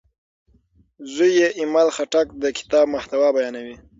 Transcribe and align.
زوی 1.13 1.31
یې 1.39 1.47
ایمل 1.59 1.87
خټک 1.95 2.27
د 2.41 2.43
کتاب 2.57 2.85
محتوا 2.95 3.27
بیانوي. 3.35 3.75